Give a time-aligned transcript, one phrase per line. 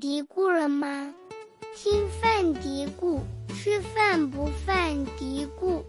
[0.00, 1.14] 嘀咕了吗？
[1.74, 5.82] 听饭嘀咕，吃饭不犯嘀咕。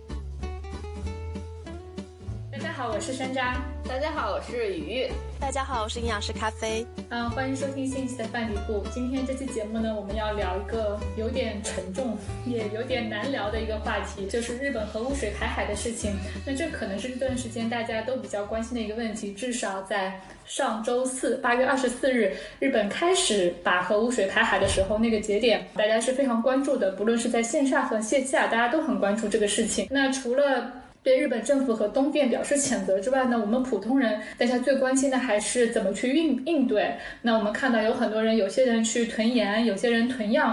[2.50, 3.56] 大家好，我是山楂。
[3.88, 5.12] 大家好，我是雨雨。
[5.40, 6.86] 大家好，我是营养师咖啡。
[7.10, 8.84] 嗯，欢迎收听新一期的饭底部。
[8.92, 16.14] 今天这期节目呢，我们要聊一个有点沉重，也有点难聊的一个话题，就是日本核污水排海的事情。
[16.46, 19.32] 那这可能是这段时间大家都比较关心的一个问题。
[19.32, 26.92] 至少在上周四，八月二十四日，日本开始把核污水排海的时候，那个节点大家是非常关注的。
[26.94, 29.88] 不论是在线上和线下，大家都很关注这个事情。
[29.90, 30.74] 那除了
[31.08, 36.98] 对日本政府和东电表示谴责之外呢，我们普通人大家最关心的还是怎么去应应对。
[37.22, 40.48] 那我们看到有很多人，有些人去囤盐，有些人囤药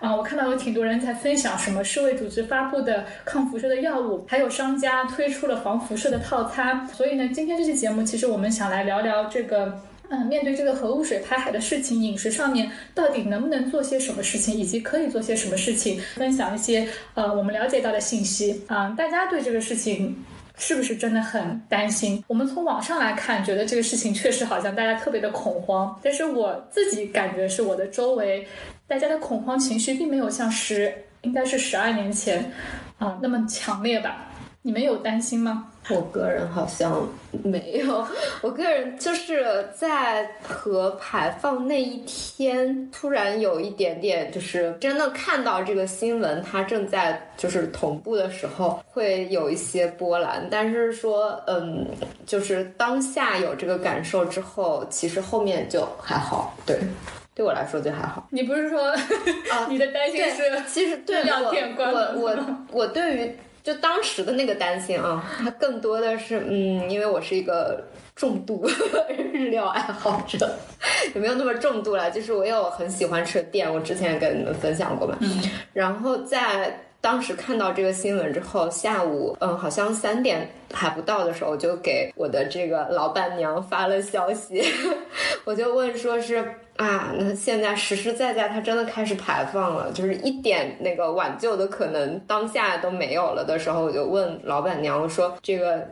[0.00, 0.16] 啊。
[0.16, 6.88] 我看到有挺多人在分享什么世卫组织发布的抗辐射的药物，还有商家推出了防辐射的套餐。
[6.88, 9.78] 所以呢，今天这期节目其实我们想来聊聊这个。
[10.10, 18.94] 嗯，面对这个核污水排海的事情，饮食上面到底能不能做些什么事情，以及可以做些什么事情，分享一些呃我们了解到的信息啊。
[18.96, 20.16] 大家对这个事情
[20.56, 22.24] 是不是真的很担心？
[22.26, 28.46] 我们从网上来看，觉得这个事情确实好像大家特别的恐慌，但是我自己感觉是我的周围
[28.86, 30.92] 大家的恐慌情绪并没有像十
[31.22, 32.50] 应该是十二年前
[32.96, 34.24] 啊那么强烈吧？
[34.62, 35.66] 你们有担心吗？
[35.90, 37.08] 我个人好像
[37.42, 38.06] 没有，
[38.42, 50.46] 我个人就是在核排放那一天，突然有一点点，就是真的看到这个新闻，它正在就是同步的时候，会有一些波澜。
[50.50, 51.86] 但是说，嗯，
[52.26, 56.54] 就是当下有这个感受之后，其实后面就还好。
[56.66, 56.78] 对，
[57.34, 58.28] 对我来说就还好。
[58.30, 58.94] 你不是说
[59.70, 60.62] 你的担心是？
[60.68, 63.34] 其实对 我我我我对于。
[63.68, 67.84] 就当时的那个担心啊，它更多的是，嗯，因为我是一个
[68.16, 68.66] 重度
[69.30, 70.50] 日料爱好者，
[71.14, 75.18] 也没有那么重度了，就是我有很喜欢吃的店，我之前也跟你们分享过嘛。
[75.74, 84.64] 然后在当时看到这个新闻之后，下午，嗯，好像三点还不到的时候，就给我的这个老板娘发了消息，
[85.44, 86.54] 我就问说是。
[86.78, 95.84] 啊，那现在实实在在，它真的开始排放了，就是一点那个挽救的可能当下都没有了的时候，我就问老板娘，我说这个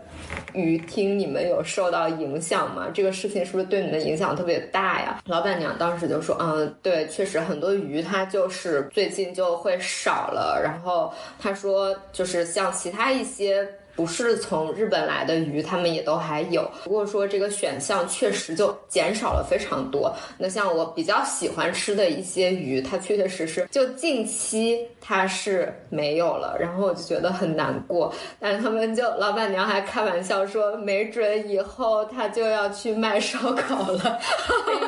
[0.53, 2.87] 鱼听你们有受到影响吗？
[2.95, 5.21] 这个事情是不是对你的影响特别大呀？
[5.27, 13.69] 老板娘当时就说，嗯，对，确实很多鱼它就是最近就会少了，然后他说就是像其他一些。
[13.97, 16.71] 不是从日本来的鱼，他们也都还有。
[16.85, 20.15] 不过说这个选项确实就减少了非常多。
[20.37, 28.13] 那像我比较喜欢吃的一些鱼，它确确实实就近期它是没有了，然后我就觉得很难过。
[28.39, 34.19] 但是他们就老板娘还开玩笑说，没准以后他就要去卖烧烤了，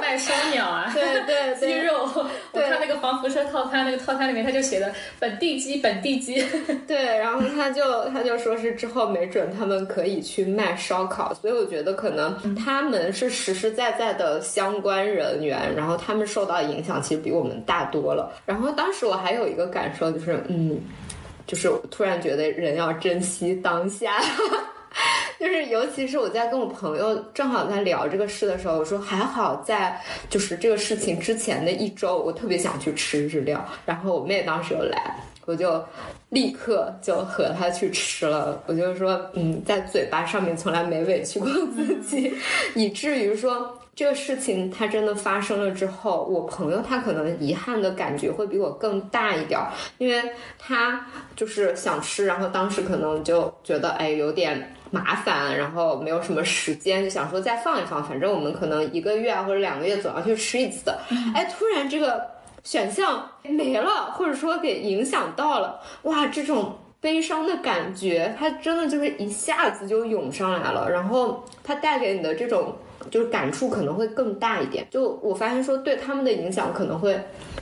[0.02, 2.06] 卖烧鸟啊，对对鸡肉。
[2.52, 6.44] 我看那个防辐射套餐，那个套餐里面他就写的本地鸡，本地鸡。
[6.86, 8.97] 对，然后他就他就说是之后。
[9.06, 18.32] 没准他们可以去卖烧烤，所以我觉得可能他们是实实在在的相关人员，然后他们受到影响其实比我们大多了。
[18.46, 20.80] 然后当时我还有一个感受就是，嗯，
[21.46, 24.14] 就是突然觉得人要珍惜当下，
[25.38, 35.16] 就是尤其是我在跟我朋友正好在聊这个事的时候，我说还好在就是这个事情之前的一周，我特别想去吃日料，然后我妹当时又来。
[35.46, 35.82] 我就
[36.28, 42.34] 立刻就和她去吃了，我就说，嗯，在嘴巴上面从来没委屈过自己，
[42.76, 49.58] 以至于说这个事情它真的发生了之后，我朋友他可能遗憾的感觉会比我更大一点，
[49.96, 50.22] 因为
[50.58, 60.98] 他就是想吃，然后当时可能就觉得哎有点麻烦，然后没有什么时间，就想说再放一放，反正我们可能一个月或者两个月总要去吃一次的，
[61.34, 62.38] 哎，突然这个。
[62.64, 72.76] 选项没了，或者说给影响到了，哇，这种悲伤的感觉，它真的就是一下子就涌上来了，然后它带给你的这种
[73.10, 74.86] 就是感触可能会更大一点。
[74.90, 77.18] 就我发现说，对他们的影响可能会。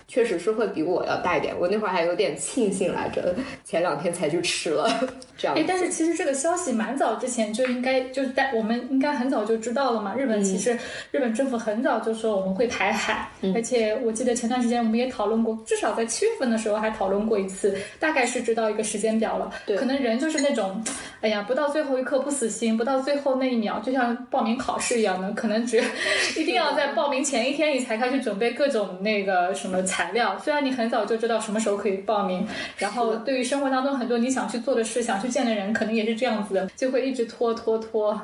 [0.08, 4.88] 确实是会比我要大一点，我那会儿还有点庆幸来着，前两天才去吃了，
[5.36, 5.56] 这样。
[5.56, 10.14] 哎，但是其实这个消息蛮早之前就应该就是在我们应该很早就知道了嘛。
[10.14, 10.78] 日本其实
[11.10, 19.50] 日本政府很早就说我们会排海，而且我记得前段时间我们也讨论过，至少在七月份的时候还讨论过一次，大概是知道一个时间表了。
[19.66, 20.82] 对，可能人就是那种，
[21.20, 25.82] 哎呀，不到最后一刻不死心，不到最后那一秒，就像报名考试一样的，可能只
[26.38, 29.82] 一定要在报名前一天你才开始准备各种那个什么。
[29.96, 32.46] 材料虽然你很早就知道什么时候可以报名，
[32.76, 38.20] 然后对于生活当中很多你想去做的事、想去见的人，可能也是这样子的，就会一直拖拖拖。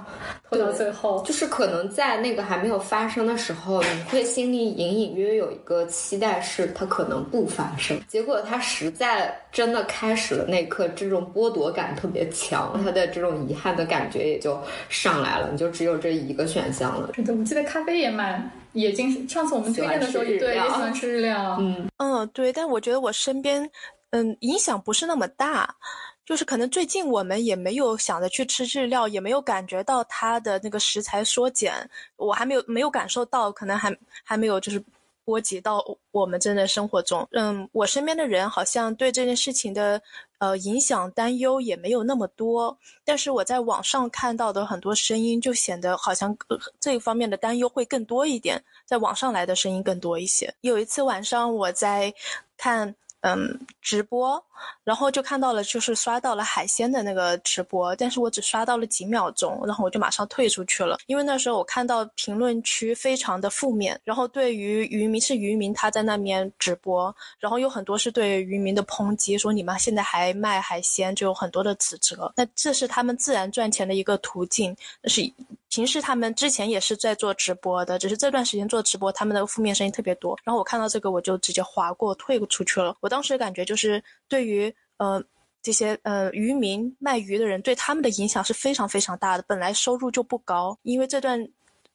[0.50, 7.98] 拖到最后，就是可能在那个还没有发生的时候，你会心里隐隐约约有一个期待，是它可能不发生。
[8.06, 14.58] 结果它实在真的开始了那一刻，这种剥夺感特别强，他的这种遗憾的感觉也就
[14.88, 17.10] 上来了，你就只有这一个选项了。
[17.14, 21.58] 对，我记得咖啡也蛮也经上次我们推荐的时候，对，也喜欢吃日料。
[21.60, 23.70] 嗯嗯，对，但我觉得我身边
[24.10, 25.76] 嗯影响不是那么大。
[26.24, 31.74] 就是可能最近我们也没有想着去吃日料，也没有感觉到它的那个食材缩减，
[32.16, 34.82] 我还没有没有感受到，可能还还没有就是
[35.24, 37.26] 波及到我们真的生活中。
[37.32, 40.00] 嗯，我身边的人好像对这件事情的
[40.38, 46.36] 呃影响担忧也没有那么多，但是我在网上看到的很多声音就显得好像
[46.80, 50.54] 这一方面的担忧会更多一点，在网上来的声音更多一些。
[50.60, 52.12] 有一次晚上我在
[52.56, 52.94] 看。
[53.22, 54.44] 嗯，直播，
[54.82, 72.32] 然后就看到了，就是刷到了海鲜的那个直播，但是我只刷到了几秒钟，然后我就马上退出去了，因为那时候我看到评论区非常的负面，然后对于渔民是渔民他在那边直播，然后有很多是对渔民的抨击，说你们现在还卖海鲜，就有很多的指责。
[72.36, 75.32] 那这是他们自然赚钱的一个途径，那是。
[75.72, 80.38] 平时他们之前也是在做直播的，只是这段时间做直播，他们的负面声音特别多。
[80.44, 82.94] 然后我看到这个，我就直接划过退出去了。
[83.00, 85.24] 我当时感觉就是，对于呃
[85.62, 89.44] 这些呃渔民卖鱼的人，对他们的影响是非常非常大的。
[89.48, 91.42] 本来收入就不高，因为这段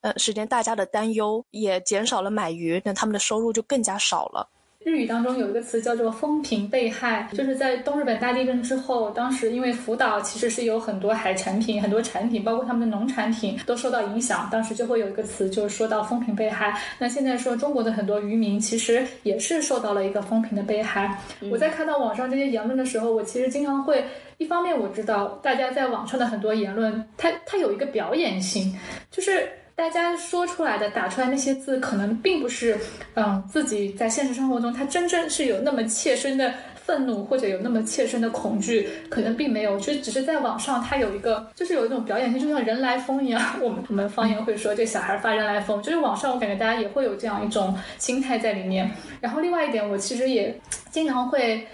[0.01, 4.49] 呃时间大家的担忧也减少了买鱼，那他们的收入就更加少了。
[4.85, 16.79] 日语当中有一个词叫做“风评被害”，就是在东日本大地震之后，当时因为福岛其实是有很多海产品、很多产品，包括他们的农产品都受到影响，当时就会有一个词，就是说到“风评被害”。
[16.99, 21.19] 那现在说中国的很多渔民其实也是受到了一个风评的被害。
[21.51, 24.05] 我在看到网上这些言论的时候，我其实经常会，
[24.37, 28.73] 一方面我知道大家在网上的很多言论，它它有一个表演性，
[29.11, 29.49] 就是。
[29.77, 32.75] 大家说出来的、打出来那些字，可能并不是，
[33.13, 36.51] 嗯，自己在现实生活中他真正是有那么切身的
[36.83, 43.39] 愤怒，或者有那么切身的恐惧，可能并没有，就只是在网上他有一个，就是有一种表演性，就像人来疯一样。
[43.61, 48.89] 我们我们方言会说，这小孩发人来疯，就是网上我感觉大家也会有这样一种心态在里面。
[49.21, 50.59] 然后另外一点，我其实也
[50.89, 51.67] 经常会。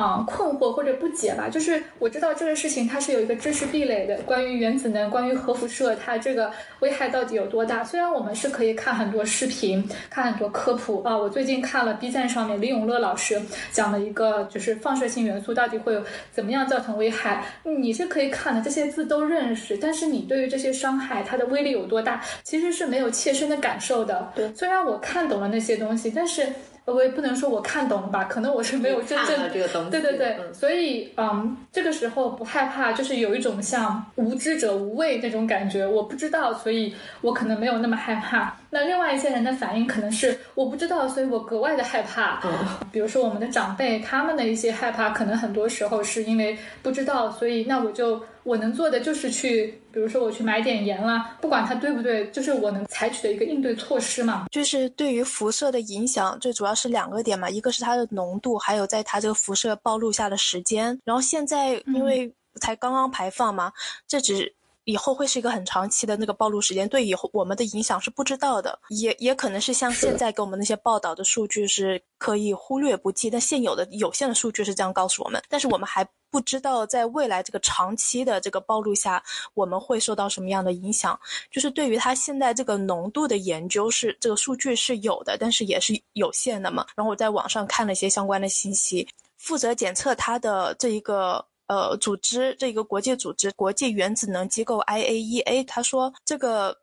[0.00, 7.84] 啊，困惑或者不解吧，就是我知道这个事情它是有一个知识壁垒的，关于原子能，关于核辐射，它这个危害到底有多大？
[7.84, 13.38] 虽然我们是可以看很多视频，看很多科普啊，我最近看了 B 站上面李永乐老师
[13.72, 24.32] 讲的一个，就是放射性元素到底会有怎么样造成危害，你是可以看的，这些字都认识，但是你对于这些伤害它的威力有多大，其实是没有切身的感受的。
[24.34, 26.46] 对，虽然我看懂了那些东西，但是。
[26.86, 29.90] 我也不能说我看懂了吧，可能我是没有真正这个东西。
[29.90, 35.86] 对对对，所以嗯，这个时候不害怕，就是有一种像无知者无畏那种感觉。
[35.86, 38.56] 我不知道，所以我可能没有那么害怕。
[38.70, 42.40] 那另外一些人的反应可能是我不知道，所以我格外的害怕。
[42.44, 42.50] 嗯，
[42.92, 48.22] 比如说我们的长辈，他们的一些害怕，可能很多时候是因为不知道，所以那我就。
[48.42, 54.46] 我能做的就是去，比如说我去买点盐啦，不管它对不对，就是我能采取的一个应对措施嘛。
[54.50, 60.98] 就是对于辐射的影响，最主要是两个点嘛，一个是它的浓度，还有在它这个辐射暴露下的时间。
[61.04, 62.32] 然后现在因为
[62.62, 63.70] 才刚刚排放嘛，
[64.08, 64.52] 这只。
[64.90, 79.22] 以后会是一个很长期的那个暴露时间，对以后我们的影响是不知道的，也也可能是像现在给我们那些报道的数据是可以忽略不计，但现有的有限的数据是这样告诉我们，但是我们还不知道在未来这个长期的这个暴露下，
[79.54, 81.18] 我们会受到什么样的影响。
[81.50, 86.86] 就是对于它现在这个浓度的研究是这个数据是有的，但是也是有限的嘛。
[86.96, 91.46] 然后我在网上看了一些相关的信息，负责检测它的这一个。
[91.70, 96.76] 呃，组织这个国际组织，国际原子能机构 IAEA，他说这个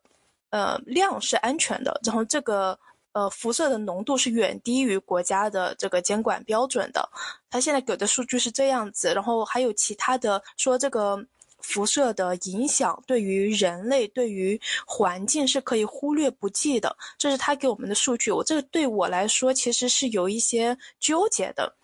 [0.48, 2.78] 呃量是安全的，然后这个
[3.12, 7.06] 呃辐射的浓度是远低于国家的这个监管标准的。
[7.50, 11.22] 他现在给的数据是这样子，然后还有其他的说这个
[11.58, 16.96] 辐射的影响对于人类、对于环境是可以忽略不计的。
[17.18, 21.74] 这是他给我们的数据，我这个对我来说其实是有一些纠结的。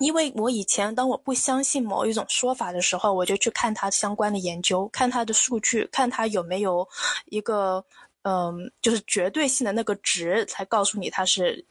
[0.00, 6.86] 因为我以前当我不相信某一种说法的时候，我就去看它相关的研究，看它的数据，看它有没有
[7.26, 7.84] 一个
[8.22, 11.64] 嗯，就是绝对性的那个值，才告诉你它是。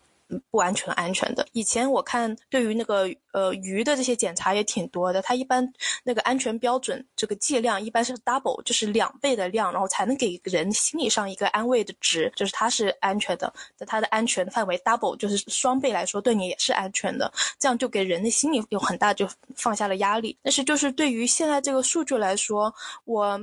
[0.50, 1.45] 不安全，安全的。
[1.53, 5.67] 以前我看对于那个呃鱼的这些检查也挺多的，它一般
[6.03, 13.51] 那个安全标准这个剂量一般是 double，就是两倍的量，然后才能给人心理上一个安慰的值，就是它是安全的。
[13.75, 17.31] 在它的安全范围 double，就是双倍来说，对你也是安全的。
[17.57, 20.38] 这样就给人的心理有很大就放下了压力。
[20.43, 22.74] 但是就是对于现在这个数据来说，
[23.05, 23.39] 我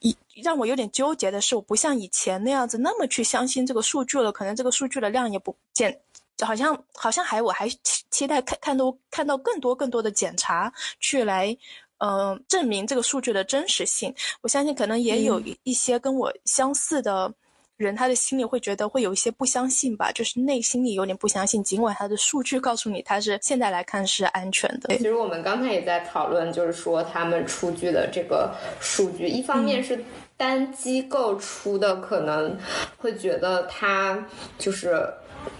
[0.00, 5.98] 一让我有点纠结的是，我不像以前那样子那么去相信这个数据了，可能这个数据的量也不减，
[6.40, 11.56] 好像好像还我还期期待看看到看到更多更多的检查去来。
[11.98, 17.32] 嗯，证明这个数据的真实性，我相信可能也有一些跟我相似的
[17.78, 24.94] 人，他的心里会觉得会有一些不相信吧，就是内心里有点不相信，尽管他的数据告诉你他是现在来看是安全的。
[24.94, 29.98] 其实我们刚才也在讨论，就是说他们出具的这个数据，一方面是
[30.36, 32.54] 单机构出的，可能
[32.98, 34.22] 会觉得他
[34.58, 35.10] 就是。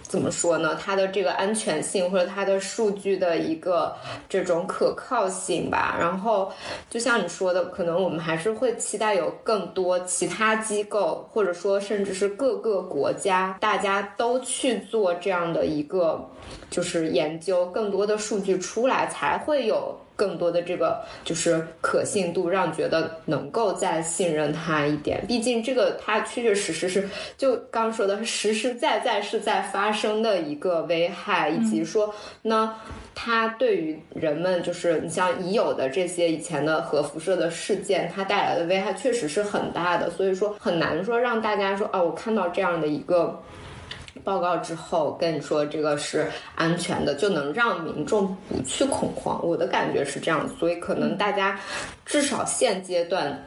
[0.02, 0.78] 怎么说呢？
[0.80, 3.94] 它的这个安全性或者它的数据的一个
[4.28, 5.96] 这种可靠性吧。
[5.98, 6.52] 然后，
[6.88, 16.24] 就像你说的，可能我们还是会期待有更多其他机构，或者说甚至是各个国家，大家都去做这样的一个
[16.70, 19.98] 就是研究，更多的数据出来，才会有。
[20.16, 25.22] 更多的这个就是可信度，让觉得能够再信任他一点。
[25.28, 32.74] 毕竟这个它确确实实是，就刚说的实实在在是在发生的一个危害，以及说那
[33.14, 40.10] 它对于人们，就是你像已有的这些以前的核辐射的事件，它带来的危害确实是很大的。
[40.10, 43.42] 所以说很难说让大家说啊，我看到这样的一个。
[44.24, 49.40] 报告之后跟你说这个是安全的，就能让民众不去恐慌。
[49.44, 51.58] 我的感觉是这样，所以可能大家
[52.04, 53.42] 至少现阶段。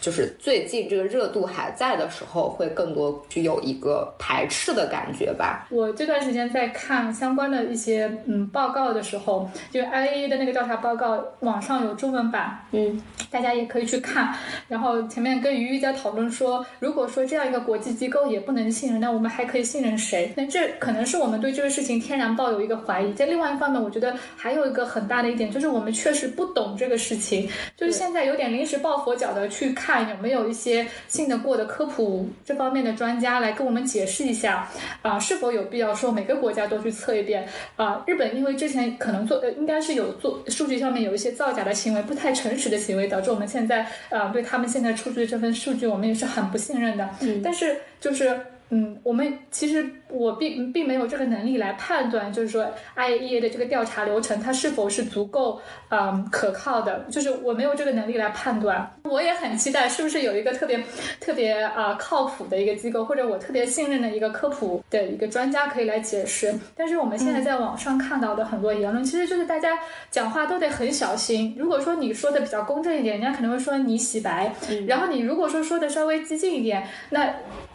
[0.00, 5.66] 就是最近这个热度还在的时候，会更多具有一个排斥的感觉吧。
[5.70, 14.32] 我这段时间在看相关的一些嗯报告的时候，就 IAEA 的那个调查报告，网上有中文版，嗯，大家也可以去看。
[14.68, 20.32] 然后前面跟鱼鱼在讨论说，如果说这样一个国际机构也不能信任，那我们还可以信任谁？
[20.36, 23.12] 那这可能是我们对这个事情天然抱有一个怀疑。
[23.14, 29.87] 在另外一方面，我觉得还有一个很大的一点，就是我们确实不懂这个事情，就是现在有点临时抱佛脚的去看。
[29.88, 34.68] 看有没有一些信得过的科普这方面的专家来跟我们解释一下
[35.00, 38.04] 啊，是否有必要说每个国家都去测一遍啊？
[38.06, 47.08] 日本因为之前可能做呃，应该是有做数据上面有一些造假的行为，不太诚实的行为，导致我们现在啊对他们现在出具的这份数据，我们也是很不信任的。
[47.20, 48.38] 嗯，但是就是。
[48.70, 58.90] 嗯，我们其实我并并没有这个能力来判断，就是说 IAEA 的这个调查流程它是否是足够嗯可靠的，就是我没有这个能力来判断。
[59.04, 60.82] 我也很期待是不是有一个特别
[61.18, 66.54] 特别啊靠谱的一个机构，或者我特别信任的一个科普的一个专家可以来解释。
[66.76, 69.78] 但是我们现在在网上看到的很多言论，其实就是大家
[70.10, 71.54] 讲话都得很小心。
[71.58, 74.52] 如果说你说的比较公正一点，人家可能会说你洗白；
[74.86, 77.32] 然后你如果说说的稍微激进一点，那。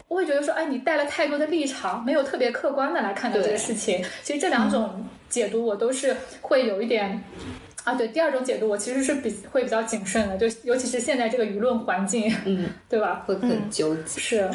[0.08, 4.04] 我会觉得说，哎，你带了太多的立场，没有特别客观的来看待这个事情。
[4.22, 7.22] 其实这两种解读，我都是会有一点。
[7.84, 13.22] 啊，对，第二种解读我其实是比会比较谨慎的，就尤其是现在这个舆论环境，嗯， 对吧？
[13.26, 14.18] 会很纠结。
[14.18, 14.50] 是，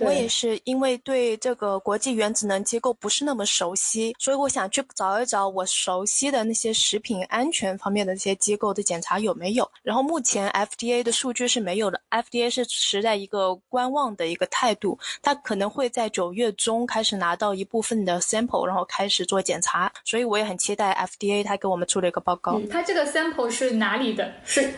[0.00, 9.66] 我也是因为对这个国际原子能机构不是那么熟悉，所以我想去找一找我熟悉的那些食品安全方面的这些机构的检查有没有。
[9.82, 19.90] 然后目前 FDA 的数据是没有的，FDA 是持在一个观望的一个态度，它可能会在九月中开始拿到一部分的 sample，然后开始做检查。
[20.04, 22.60] 所以我也很期待 FDA 它给我们出了一个报告。
[22.70, 24.32] 它这个 sample 是哪里的？
[24.44, 24.70] 是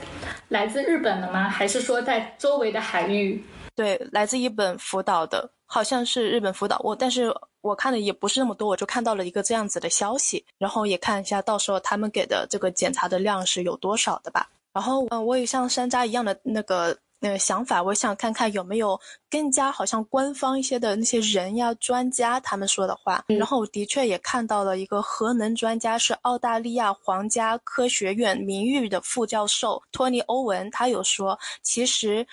[0.48, 1.48] 来自日本的吗？
[1.48, 3.42] 还是说在周围的海域？
[3.74, 6.80] 对，来自日本福岛的，好像是日本福岛。
[6.82, 14.48] 我但是我看的也不是那么多，我就看到了一个这样子的消息，然后也看一下到时候他们给的这个检查的量是有多少的吧。
[14.72, 16.96] 然后嗯，我也像山楂一样的那个。
[17.20, 23.24] 那个想法，我想看看有没有更加好像官方一些的那些人呀、专家他们说的话。
[23.26, 32.24] 然后我的确也看到了一个核能专家，是澳大利亚皇家科学院名誉的副教授托尼·欧文，他有说，其实，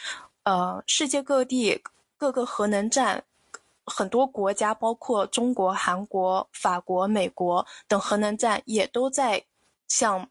[0.43, 1.81] 呃，世界各地
[2.15, 3.23] 各个核能站，
[3.85, 9.43] 很多国家，包括中国、韩国、法国、美国等核能站，也都在
[9.87, 10.29] 向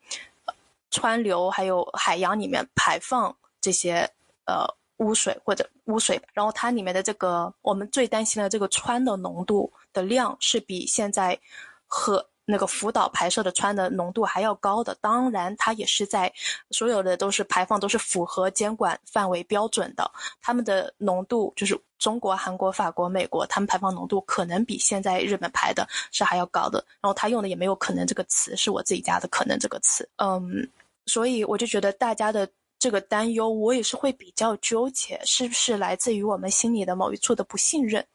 [0.92, 4.08] 川流还有海洋里面排放这些。
[4.46, 4.66] 呃，
[4.98, 11.38] 污水或者污水，然后它里面的这个我们最担心的这个氚的浓度的量是比现在
[11.86, 14.94] 和那个福岛排射的氚的浓度还要高的。
[15.00, 16.30] 当然，它也是在
[16.70, 20.10] 所有的都是排放都是符合监管范围标准的。
[20.42, 26.84] 他们的浓度就是中国、韩国、法国、美国，他们排放浓度可能比现在日本排的是还要高的。
[27.00, 30.06] 然后他用的也没有可能这个词，是我自己加的可能这个词。
[30.16, 30.68] 嗯，
[31.06, 32.46] 所以我就觉得大家的。
[32.84, 38.06] 这个担忧，我也是会比较纠结，是不是来自于我们心里的某一处的不信任？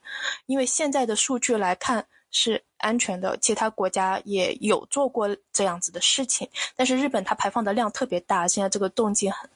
[0.46, 9.50] 因为现在的数据来看是安全的，其他国家也有做过这样子的事情，但是日本它排放的量特别大，现在这个动静很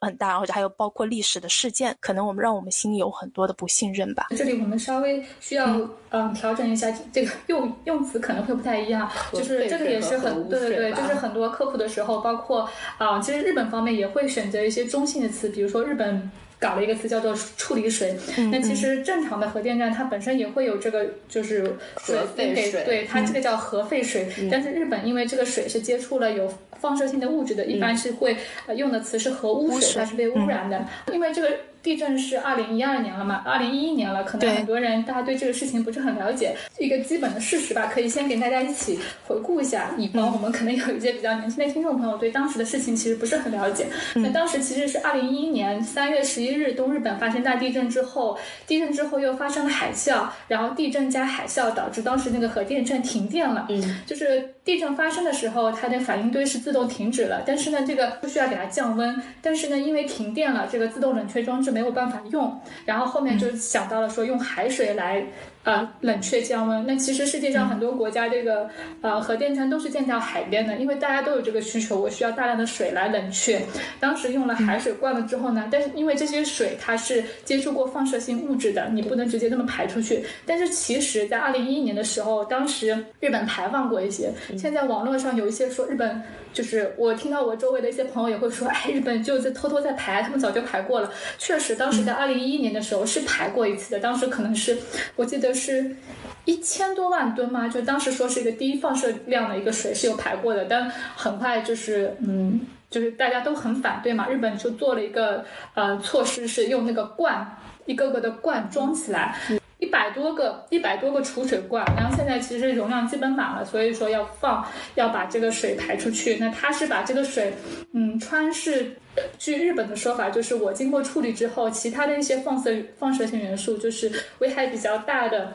[0.00, 4.26] 很大，或者还有包括历史的事件，可能我们让我们心里有很多的不信任吧。
[4.36, 16.30] 这里我们稍微需要嗯调整一下这个用用词可能会不太一样，就是这个也是很对对对，就是很多科普的时候，包括啊，其实日本方面也会选择一些中性的词，比如说日本。
[16.58, 18.16] 搞了一个词叫做处理水，
[18.50, 24.26] 那其实正常的核电站它本身也会有这个就是水给，对它这个叫核废水。
[24.50, 28.36] 但是日本因为这个水是接触了有放射性的物质的，一般是会
[28.74, 30.84] 用的词是核污水，它是被污染的。
[31.12, 31.50] 因为这个。
[31.86, 33.42] 地震是二零一二年了嘛？
[33.44, 36.52] 二零一一年了，可能很多人大家对这个事情不是很了解。
[36.78, 43.86] 一个基本的事实吧，可以先给大家一起回顾一下，以防我们可能有一些比较年轻的听众朋友对当时的事情其实不是很了解。
[44.16, 53.66] 那当时其实是二零一一年三月十一日，东日本发生大地震之后，地震之后又发生了海啸，然后地震加海啸导致当时那个核电站停电了。
[53.68, 61.70] 嗯，就是地震发生的时候，它的反应堆是自动停止了，但是呢，这个不需要给它降温，但是呢，因为停电了，这个自动冷却装置。
[61.70, 65.24] 没有办法用，然后后面就想到了说用海水来。
[65.66, 66.86] 呃，冷却降温。
[66.86, 68.70] 那其实世界上很多国家这个
[69.00, 73.60] 呃核电站都是建在海边的，因为大家都有这个需求，我需要大量的水来冷却。
[73.98, 80.24] 当时用了海水灌了之后呢，但是因为这些水它是接触过放射性物质的，你不能直接这么排出去。
[80.46, 84.30] 但是其实，在二零一一年的时候，当时日本排放过一些。
[84.56, 91.10] 现在网络上有一些说日本，就是我听到我周围的一些朋友也会说，哎，日本就在偷偷在排，他们早就排过了。
[91.38, 94.78] 确实，当时在二零一一年的时候是排过一次的，当时可能是
[95.16, 95.55] 我记得。
[95.56, 95.96] 是
[96.44, 97.66] 一千多万吨吗？
[97.66, 102.60] 就当时说是一个低放射量的一个水是有排过的，但很快就是嗯，
[102.90, 104.28] 就是大家都很反对嘛。
[104.28, 105.44] 日本就做了一个
[105.74, 109.36] 呃措施，是用那个罐一个个的罐装起来，
[109.78, 116.36] 一百多个一百多个储水罐，然后现在其实容量基本满了，所以说要放要把这个水排出去。
[116.36, 117.52] 那他是把这个水
[117.92, 118.96] 嗯川是。
[119.38, 125.54] 据日本的说法，就是我经过处理之后，其他的一些放射放射性元素，就是危害比较大的。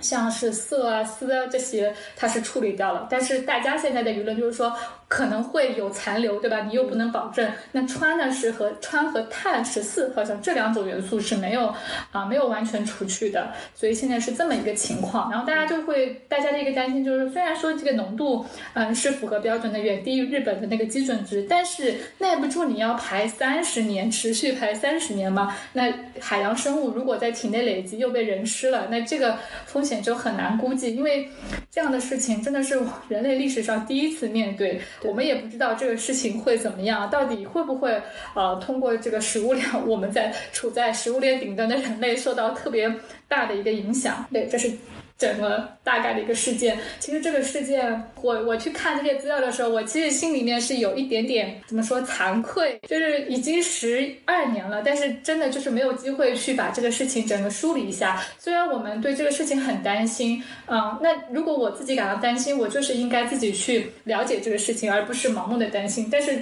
[0.00, 3.06] 像是色啊、丝啊这些，它是处理掉了。
[3.08, 4.72] 但是大家现在的舆论就是说，
[5.08, 6.60] 可能会有残留，对吧？
[6.60, 7.50] 你又不能保证。
[7.72, 11.74] 那氚呢是和氚和碳十四，好像这两种元素是没有
[12.12, 13.52] 啊，没有完全除去的。
[13.74, 15.30] 所以现在是这么一个情况。
[15.30, 25.54] 然后大家就会，大家的一个担心就是，虽然说这个浓度嗯是符合标准的，远低于日本的那个基准值，但是耐不住你要排三十年，持续排三十年嘛。
[25.74, 29.98] 那海洋生物如果在体内累积又被人吃了，那这个风险。
[29.98, 31.28] 就很难估计，因为
[31.70, 34.80] 这样的事情真的是人类历史上第一次面对。
[35.02, 38.00] 我们也不知道这个事情会怎么样，到底会不会
[38.34, 42.92] 呃通过这个食物链，我们在处在食物链顶端的人类受到特别
[43.26, 44.26] 大的一个影响。
[44.32, 44.72] 对，这是。
[45.18, 58.22] 整个大概的一个事件，其实这个事件，我我去看这些资料的时候，我其实心里面是有一点点怎么说惭愧，就是已经十二年了，但是真的就是没有机会去把这个事情整个梳理一下。
[58.38, 66.08] 虽然我们对这个事情很担心，嗯，那如果我自己感到担心，我就是应该自己去了解这个事情，而不是盲目的担心。
[66.10, 66.38] 但是。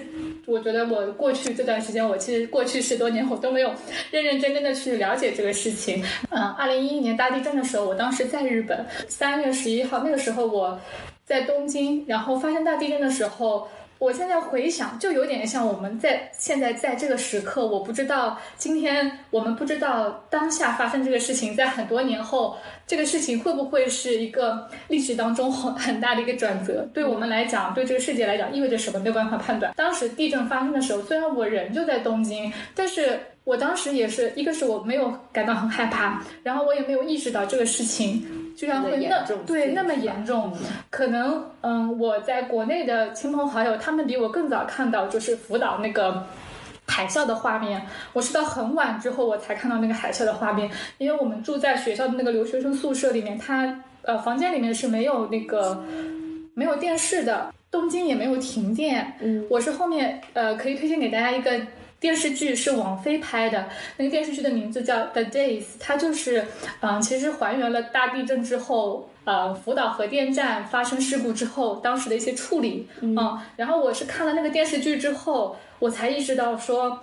[0.46, 3.74] 我觉得我过去这段时间，我其实过去十多年我都没有
[4.12, 6.00] 认认真真的去了解这个事情。
[6.30, 10.78] 嗯，二零一一年大地震的时候，我当时在日本，三月十一号那个时候我
[11.24, 13.68] 在东京，然后发生大地震的时候。
[13.98, 26.86] 我现在回想，就有点像我们在现在在这个时刻，我不知道今天我们不知道当下发生这个事情，在很多年后，这个事情会不会是一个历史当中很很大的一个转折？
[26.92, 28.98] 对我们来讲，对这个世界来讲，意味着什么？
[28.98, 29.72] 没有办法判断。
[29.74, 38.26] 当时地震发生的时候，虽然我人就在东京，但是我当时也是一个是我没有感到很害怕，然后我也没有意识到这个事情。
[38.56, 40.52] 居然会那对那么严重，
[40.90, 46.26] 可能嗯，我在国内的亲朋好友，他们比我更早看到就是福岛那个
[46.88, 47.80] 海啸的画面。
[48.14, 55.84] 我是到很晚之后我才看到那个海啸的画面，因为我们住在学校的那个留学生宿舍里面，他呃房间里面是没有那个
[56.54, 59.12] 没有电视的，东京也没有停电。
[59.20, 61.60] 嗯，我是后面呃可以推荐给大家一个。
[61.98, 66.46] 电视剧是王菲拍的，那个电视剧的名字叫《The Days》，它就是，
[66.80, 73.16] 嗯，其实还原了大地震之后，呃，福岛核电站发生事故之后当时的一些处理，嗯，
[73.56, 77.00] 然后我是看了那个电视剧之后，我才意识到说。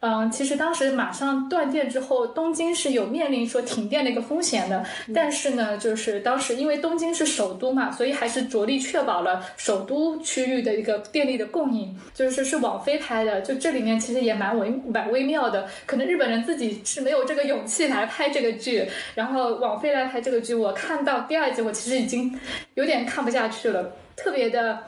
[0.00, 4.84] 嗯，其实当时马上断电之后，东京是有面临说停电的一个风险的。
[5.12, 11.98] 但是呢，就是当时因为东京是首都嘛，所以还是着力确保了首都区域的一个电力的供应。
[12.14, 15.68] 就是是网飞拍的，就这里面其实也蛮微蛮微妙的。
[15.84, 22.38] 可能日本人自己是没有这个勇气来拍这个剧，然后网飞来拍这个剧，我看到第二集，我其实已经
[22.74, 24.78] 有点看不下去了，特别的。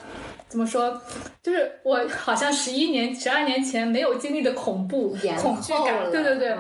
[0.51, 1.01] 怎么说？
[1.43, 6.11] 就是我好像十一年、十二年前没有经历的恐怖、恐惧感。
[6.11, 6.55] 对对对。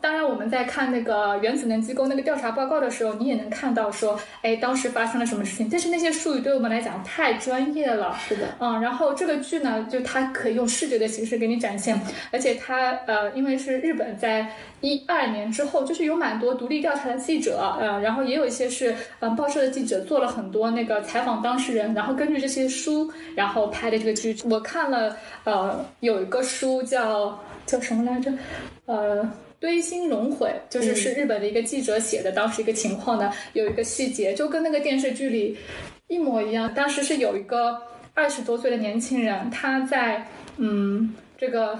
[0.00, 5.68] 当然，我们在看那个原子能机构那个调查报告的时候，你也能看到说，哎，当时发生了什么事情。
[5.70, 8.18] 但是那些术语对我们来讲太专业了。
[8.26, 8.48] 是的。
[8.58, 12.00] 嗯，然后这个剧呢，就它可以用视觉的形式给你展现，
[12.32, 23.10] 而且它呃，因为是日本在一二年之后，就是有蛮多独立调查的记者，呃，然后也有一些是嗯报社的记者做了很多那个采访当事人，然后根据这些书。
[23.34, 28.32] 然后拍的这个剧，我看了，呃，有一个书叫叫什么来着？
[28.86, 35.56] 呃，堆心熔毁，就是是日本的一个记者写的，当时一个情况呢，有一个细节就跟那个电视剧里
[36.08, 36.72] 一模一样。
[36.74, 37.78] 当时是有一个
[38.14, 41.78] 二十多岁的年轻人，他在嗯这个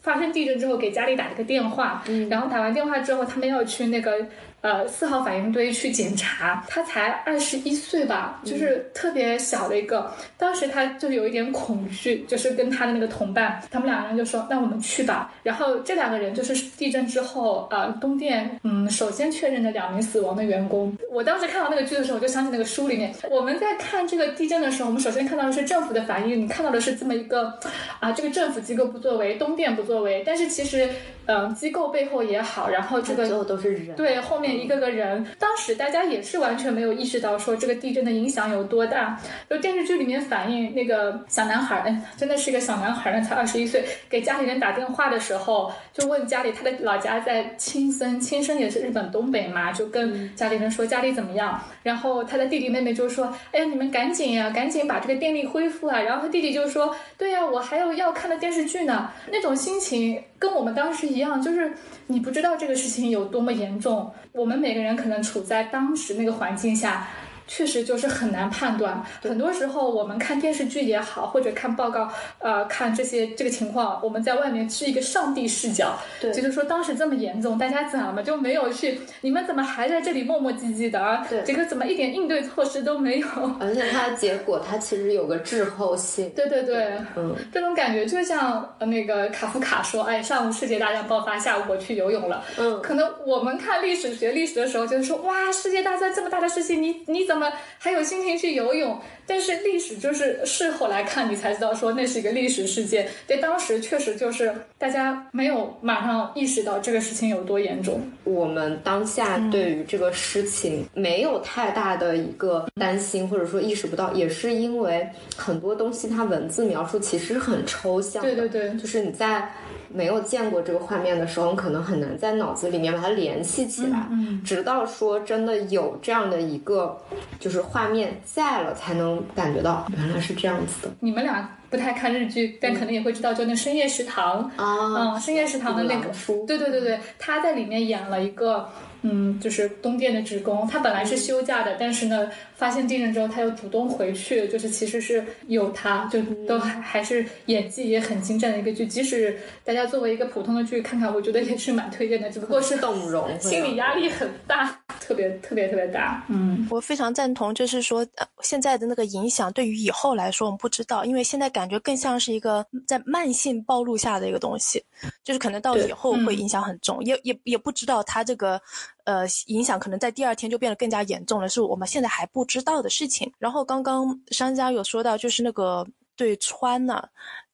[0.00, 4.26] 发生地震之后给家里打了个电话，然后打完电话之后，他们要去那个。
[4.62, 10.10] 呃，四号反应堆去检查，他才二十一岁吧，就是特别小的一个。
[10.38, 20.96] 当时他就有一点恐惧，就是跟他的那个同伴，他们两个人就说：“那我们去吧。”然后这两个人就是地震之后，呃，东电嗯首先确认的两名死亡的员工。
[21.10, 27.52] 我当时看到那个剧的时候，我就想起那个书里面，我们在看这个地震的时候，我们首先看到的是政府的反应，你看到的是这么一个
[27.98, 30.88] 啊，这个政府机构不作为，东电不作为，但是其实。
[31.26, 39.18] 嗯，机构背后也好，然后这个最后都是人，对，后面一个个人，当时大家也是完全没有意识到说这个地震的影响有多大。
[39.48, 61.06] 就电视剧里面反映那个小男孩，哎，真的是一个小男孩呢，才二十一岁，给家里人打电话的时候，就问家里他的老家在青森，青森也是日本东北嘛，就跟家里人说家里怎么样，然后他的弟弟妹妹就说，哎呀，你们赶紧呀，赶紧把这个电力恢复啊，然后他弟弟就说，对呀，我还有要看的电视剧呢，那种心情跟我们当时。
[61.12, 61.70] 一样，就是
[62.06, 64.10] 你不知道这个事情有多么严重。
[64.32, 67.06] 我们每个人可能处在当时那个环境下。
[67.54, 78.98] 确实就是很难判断，很多时候我们看电视剧也好，或者看报告，呃，看这些这个情况，我们在外面是一个上帝视角，对，就是说当时这么严重，大家怎么就没有去？
[79.20, 81.26] 你们怎么还在这里磨磨唧唧的啊？
[81.28, 83.26] 对，这个怎么一点应对措施都没有？
[83.60, 86.30] 而且它的结果，它其实有个滞后性。
[86.30, 92.42] 对对对，嗯，这种感觉就像那个卡夫卡说，哎，上午世界大战爆发，下午我去游泳了。
[92.56, 97.41] 嗯，可能我们看历史学历史的时候，就是说，哇，世界大战这么大的事情，你你怎么？
[97.78, 103.08] 还有心情去游泳，但是历史就是事后来看，你才知道说那是一个历史事件。
[103.26, 108.00] 对，当时确实就是大家没有马上意识到这个事情有多严重。
[108.24, 118.22] 我们当下对于这个事情没有太大的一个担心，或者说意识不到，也是因为很多东西它文字描述其实很抽象。
[118.22, 119.50] 对对对，就是你在。
[119.94, 124.06] 没有见过这个画面的时候，你可能很难在脑子里面把它联系起来。
[124.10, 126.98] 嗯，直到说真的有这样的一个
[127.38, 130.94] 就是画面在了，才能感觉到原来是这样子的。
[131.00, 138.68] 你们俩不太看日剧，但可能也会知道，就那深夜食堂啊，嗯，深夜食堂的那个书，对对对对，他在里面演了一个。
[139.02, 148.86] 嗯，就是东电的职工，他本来是休假的，但是呢，发现地震之后，他又主动回去，就是其实是有他，就都还还是演技也很精湛的一个剧。
[148.86, 156.24] 即使大家作为一个普通的剧看看，我觉得也是蛮推荐的，只不过是动容， 心理压力很大，特别特别特别大。
[156.28, 158.06] 嗯，我非常赞同，就是说
[158.42, 164.80] 现在的那个影响对于以后来说，我们不知道，因为现在感觉更像是一个在慢性暴露下的一个东西，
[165.24, 168.62] 就是可能到以后会影响很重，也也也不知道他这个。
[169.04, 173.32] 呃，影响可能在第二天就变得更加严重了，是我们现在还不知道的事情。
[173.38, 175.86] 然后刚刚商家有说到，就是那个
[176.16, 177.02] 对穿呢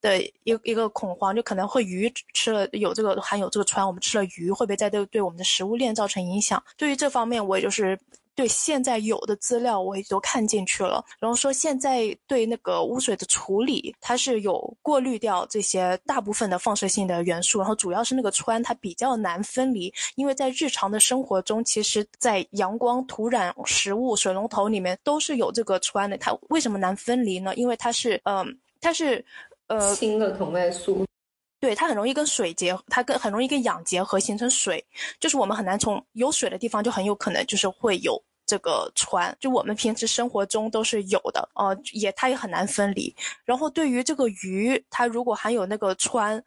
[0.01, 6.63] 的一一个恐慌，就可能会鱼吃了有这个含有这个川，我们吃了鱼会不会在对对我们的食物链造成影响？
[6.77, 7.99] 对于这方面，我也就是。
[8.39, 26.17] 对现在有的资料我也都看进去了，然后说现在对那个污水的处理，它是有过滤掉这些大部分的放射性的元素，然后主要是那个氚它比较难分离，因为在日常的生活中，其实在阳光、土壤、食物、水龙头里面都是有这个氚的。
[26.17, 27.53] 它为什么难分离呢？
[27.57, 29.25] 因为它是，嗯，它是，
[29.67, 31.05] 呃，氢的同位素。
[31.59, 34.87] 对，它很容易跟水结，它跟很容易跟氧结合形成水，
[35.19, 38.17] 就是我们很难从有水的地方就很有可能就是会有。
[38.49, 43.15] 这个船，就我们平时生活中都是有的，呃，也它也很难分离。
[43.45, 46.43] 然后对于这个鱼，它如果含有那个川，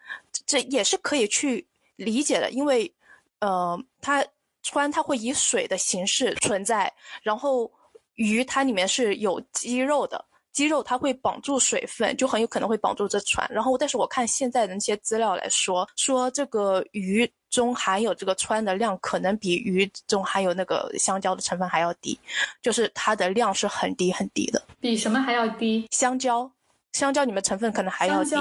[0.48, 2.92] 这也是可以去理解的，因为，
[3.40, 4.26] 呃，它
[4.64, 7.72] 川它会以水的形式存在，然后
[8.16, 10.26] 鱼它里面是有肌肉的。
[10.52, 13.50] 肌肉它会绑住水分，就很有可能会绑住这船。
[13.50, 22.20] 然后，但是我看现在的那些资料来说，说这个鱼中含有这个氚的量，可能比鱼中含有那个香蕉的成分还要低，
[22.64, 24.60] 就是它的量是很低很低的。
[24.80, 25.86] 比什么还要低？
[25.92, 26.50] 香蕉。
[26.94, 28.36] 香蕉里面成分可能还要低。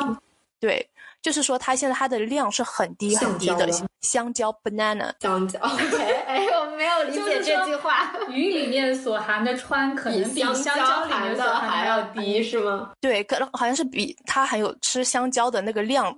[0.58, 0.84] 对，
[1.22, 3.68] 就是说它现在它的量是很低很低的
[4.00, 5.58] 香蕉 banana 香蕉。
[5.60, 5.96] OK，
[6.26, 8.12] 哎，我没有理解这句话。
[8.28, 12.90] 鱼里面所含的氚可能比香蕉含的还要低，是吗？
[13.00, 16.16] 对，可能好像是比它含有吃香蕉的那个量。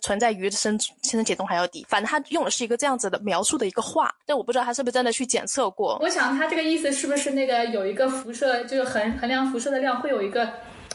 [0.00, 5.98] 存在鱼的身身体中还要低，反正他用的是一个这样子的描述的一个话，但我不知道他是不是真的去检测过。
[6.00, 10.48] 我想他这个意思是不是那个有一个辐射，就是衡衡量辐射的量会有一个，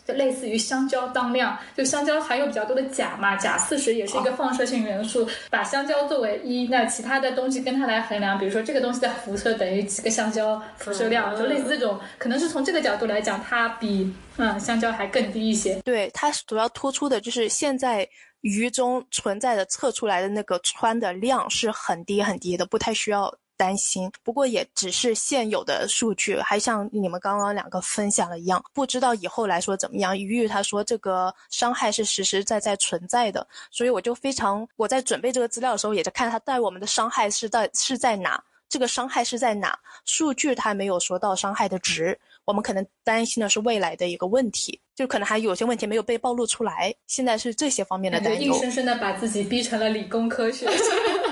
[0.05, 15.75] 就类似于香蕉当量，就香蕉含有比较多的钾嘛，钾四十也是一个放射性元素，把香蕉作为一，那其他的东西跟它来衡量，比如说这个东西的辐射等于几个香蕉辐射量，就类似这种，可能是从这个角度来讲，它比嗯香蕉还更低一些。
[15.83, 18.07] 对，它主要突出的就是现在。
[18.41, 24.11] 鱼中存在的测出来的那个氚的量是很低很低的，不太需要担心。
[24.23, 30.17] 不过也只是现有的数据，还像你们刚刚两个分享的一样，不知道以后来说怎么样。
[30.17, 42.19] 鱼鱼他说这个伤害是实实在在存在的，所以我就非常我在准备这个资料的时候，也在看他带我们的伤害是在是在哪，这个伤害是在哪，数据他没有说到伤害的值。
[42.45, 46.93] 我们可能担心的是未来的一个问题，就可能还有些问题没有被暴露出来。
[47.07, 50.67] 现在是这些方面的担忧，硬生生的把自己逼成了理工科学。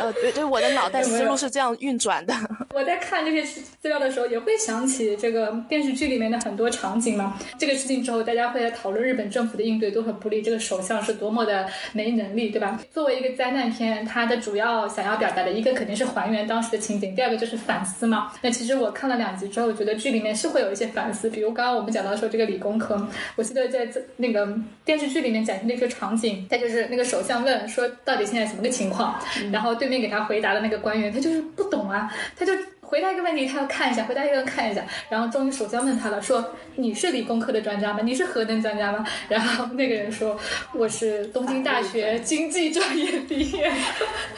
[0.00, 2.34] 呃，对对，我的脑袋思路是这样运转的。
[2.74, 3.42] 我在看这些
[3.80, 7.38] 资料的时候，也会想起这个电视剧里面的很多场景嘛。
[7.58, 12.80] 这个事情之后，大家会来讨论日本政府的应对都很不利，这个首相是多么的没能力，对吧？
[12.92, 18.32] 作为一个灾难片，它的主要想要表达的一个肯定是还原当时的情景，第二个就是反思嘛。
[18.42, 24.48] 那其实我看了两集之后，我觉得剧里面是会有一些反思，比如刚刚我们讲到说这个理工科，我记得在那个
[24.84, 29.18] 电视剧里面展现的一个场景，他就是那个首相问说到底现在什么个情况，
[29.52, 32.52] 然后对面给他回答的那个官员，他就是不懂啊，他就。
[32.86, 38.00] 回答一个问题，他要看一下；回答一个看一下，然后终于首相问他了，说：“你是理工科的专家吗？
[38.04, 40.38] 你是核能专家吗？” 然后那个人说
[40.74, 43.72] ：“我是东京大学经济专业毕业。”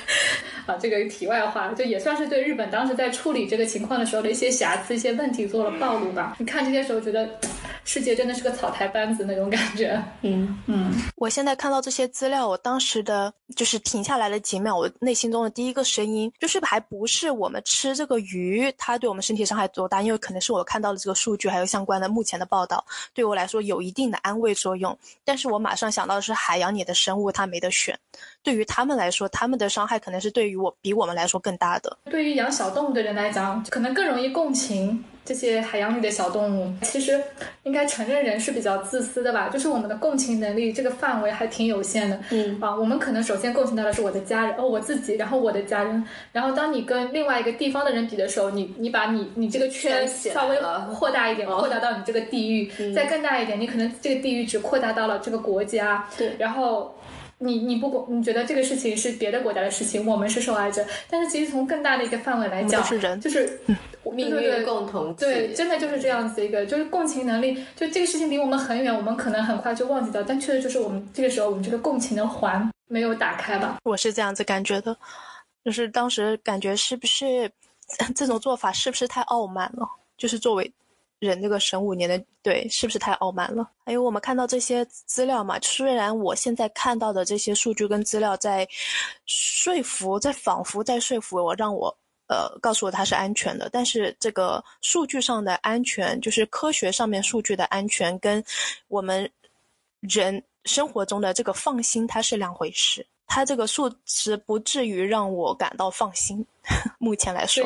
[0.66, 6.36] 啊，这个题外话，就也算是对日本当时在处理这个情况的时候的一些瑕疵、一些问题做了暴露吧。
[6.38, 7.28] 你看这些时候，觉得
[7.84, 10.02] 世界真的是个草台班子那种感觉。
[10.22, 10.92] 嗯嗯。
[11.16, 20.02] 我现在看到这些资料，我当时的就是停下来了几秒，我内心中的第一个声音就是，还不是我们吃这个鱼，它对我们身体伤害多大？
[20.02, 24.96] 因为可能是我看到的这个数据，还有相关的目前的报道，对我来说有一定的安慰作用。
[25.24, 27.96] 但是我马上想到的是海洋里的生物，它没得选。
[28.42, 31.96] 对于他们来说，他们的伤害可能是对于我比我们来说更大的。
[32.10, 36.72] 对于养小动物的人来讲，可能更容易共情这些海洋里的小动物。
[36.82, 37.20] 其实，
[37.64, 39.48] 应该承认人是比较自私的吧？
[39.48, 42.20] 就是我们的共情能力这个范围还挺有限的。
[42.30, 46.04] 嗯啊，我们可能首先共情到的是我的家人，哦，我自己，然后我的家人。
[46.32, 50.56] 然后当你跟另外一个地方的人比的时候，你你把你你这个圈稍微
[50.94, 56.08] 扩大一点，扩大到你这个地域，再更大一点，你可能这个地域只扩大到了这个国家。
[56.16, 56.94] 对，然后。
[57.38, 63.60] 你你不管你觉得这个事情是别的国家的事情，我们是受害者，但是其实从更大的一个范围来讲，是人，就是
[64.10, 73.78] 命运共同体，对，真的就是这样子一个，就是共情能力，就这个事情离我们很远，我们可能很快就忘记掉，但确实就是我们这个时候我们这个共情的环没有打开吧。
[73.84, 74.96] 我是这样子感觉的，
[75.64, 77.50] 就是当时感觉是不是
[78.16, 79.86] 这种做法是不是太傲慢了？
[80.16, 80.72] 就是作为。
[81.18, 83.68] 人这个神五年的对，是不是太傲慢了？
[83.84, 88.68] 还有我们看到这些资料嘛，虽然我现在看到的这些数据跟资料在
[89.24, 91.88] 说服，在仿佛在说服我，让我
[92.28, 98.44] 呃告诉我它是安全的，但是这个数据上的安全，就是科学上面数据的安全，跟
[98.88, 99.28] 我们
[100.00, 103.06] 人生活中的这个放心，它是两回事。
[103.28, 106.46] 它这个数值不至于让我感到放心，
[107.00, 107.64] 目前来说。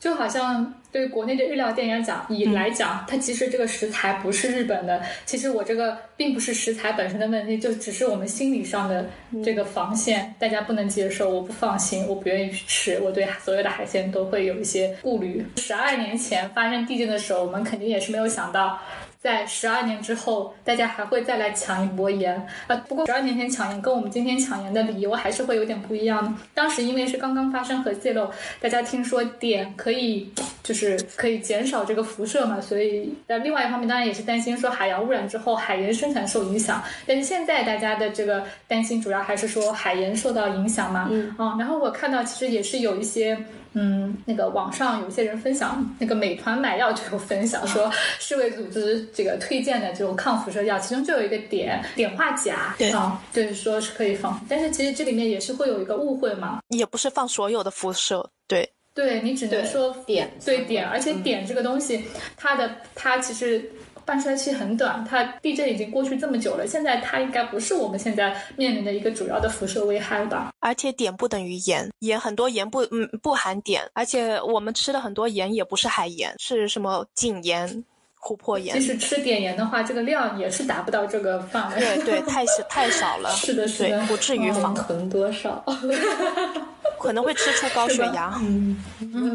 [0.00, 5.02] 就好像对国内的日料店来讲，以来讲，它其实这个食材不是日本的。
[5.26, 9.06] 其实我这个并不是食材本身的问题，就只是我们心理上的
[9.44, 15.44] 这个防线，大家不能接受，我不放心，我不愿意去吃，我对所有的海鲜都会有一些顾虑。
[15.56, 18.80] 十二年前发生地震的时候，我们肯定也是没有想到。
[19.20, 22.76] 在十二年之后，大家还会再来抢一波盐啊！
[22.88, 26.38] 不过十二年前抢盐跟我们今天抢盐的理由还是会有点不一样。
[26.54, 36.82] 当时因为是刚刚发生核泄漏，大家听说碘可以就是可以减少这个辐射嘛，所以呃另外一方面当然也是担心说海洋污染之后海盐生产受影响。
[37.04, 41.08] 但是现在大家的这个担心主要还是说海盐受到影响嘛。
[41.10, 43.36] 嗯啊，然后我看到其实也是有一些。
[43.78, 47.88] 嗯，那个网上有些人分享，那个美团买药就有分享说，
[48.18, 52.90] 世卫组织这个推荐的这种抗辐射药，其中就有一个碘碘化钾，对。
[52.90, 62.04] 啊，就是说是可以放，但是其实这里面也是会有一个误会嘛，也不是放所有的辐射，对，对你只能说碘，对碘，而且碘这个东西，
[62.36, 63.70] 它的它其实。
[64.08, 70.50] 半衰期很短，它地震已经过去这么久了，现在它应该不是我们现在面临的一个主要的辐射危害吧？
[70.60, 77.84] 而且碘不等于盐，盐很多盐不嗯不含碘，而且我们吃的很多盐也不是海盐，是什么井盐、
[78.28, 78.86] 琥珀盐即。
[78.86, 81.80] 使吃碘盐的话，这个量也是达不到这个范围。
[81.80, 85.64] 对对，太少太少了， 是的，是的，，不至于防，囤多少？
[87.00, 88.34] 可能会吃出高血压。
[88.42, 88.76] 嗯，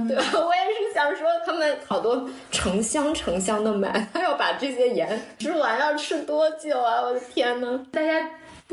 [0.08, 7.02] 对， 我也是想说，他们好多成箱成箱的买，他要把这些盐吃完，要吃多久啊？
[7.02, 7.80] 我的天呐！
[7.90, 8.12] 大家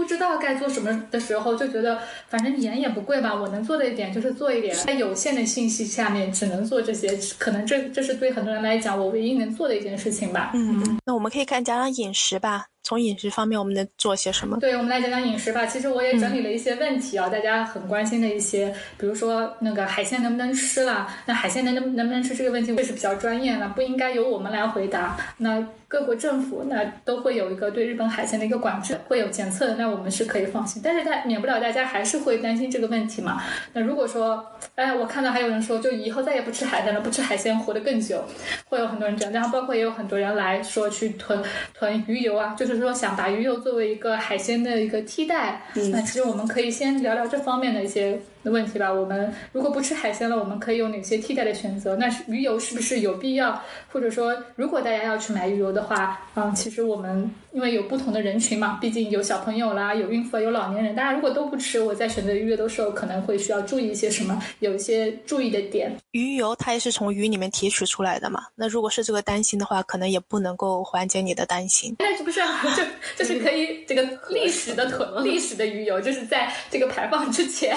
[0.00, 4.74] 不知道该做什么的时候，就觉得反正盐也不贵吧，我能做的一点就是做一点。
[4.74, 10.52] 在有限的信息下面，只能做这些，可能这这是对很多人来讲，我唯一能做的一件事情吧。
[10.54, 12.68] 嗯，那我们可以看讲讲饮食吧。
[12.82, 14.58] 从饮食方面，我们能做些什么？
[14.58, 15.66] 对，我们来讲讲饮食吧。
[15.66, 21.06] 其实我也整理了一些问题啊，大家很关心的一些，比如说那个海鲜能不能吃啦？
[21.26, 25.16] 那海鲜能能能不能吃这个问题，会是比较专业的，不应该由我们来回答。
[25.38, 30.80] 那各国政府那都会有一个对日本海鲜的一个管制，会有检测的，那我们是可以放心。
[30.84, 33.42] 但是它免不了大家还是会担心这个问题嘛。
[33.72, 34.44] 那如果说，
[34.76, 38.24] 哎，我看到还有人说，就以后再也不吃海鲜了，不吃海鲜活得更久，
[38.66, 39.32] 会有很多人这样。
[39.32, 41.42] 然后包括也有很多人来说去囤
[41.74, 45.62] 囤鱼油啊，就是说想把鱼油作为一个海鲜的一个替代。
[45.90, 48.92] 那其实我们可以先聊聊这方面的一些问题吧。
[48.92, 51.96] 我们如果不吃海鲜了，我们可以有哪些替代的选择？
[51.96, 53.60] 那鱼油是不是有必要？
[53.92, 65.92] 或者说，如果大家要去买鱼油的话，嗯，其实我们因为有不同的人群嘛，毕竟有小朋友啦，有孕妇啊，有老年人，大家如果都不吃，我在选择鱼油的时候可能会需要注意一些什么，有一些注意的点。
[66.12, 68.44] 鱼油它也是从鱼里面提取出来的嘛。
[68.54, 71.96] 那如果是这个担心的话，可能也不能够缓解你的担心。
[71.98, 72.82] 那是不是啊就
[73.16, 77.76] 就是可以这个历史的囤历史的鱼油，就是在这个排放之前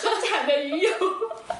[0.00, 0.90] 生产的鱼油。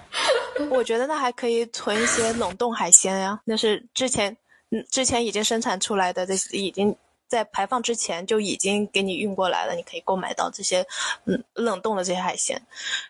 [0.71, 4.37] 我觉得那还可以囤一些冷冻海鲜呀，那是之前
[4.71, 6.95] 嗯之前已经生产出来的，这已经
[7.29, 10.87] 在排放之前就已经给你运过来了，你可以购买到这些
[11.25, 12.61] 嗯冷冻的这些海鲜。